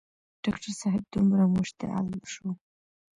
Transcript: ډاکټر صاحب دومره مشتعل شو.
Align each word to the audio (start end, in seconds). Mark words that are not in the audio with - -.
ډاکټر 0.43 0.71
صاحب 0.81 1.03
دومره 1.13 1.43
مشتعل 1.55 2.07
شو. 2.33 2.47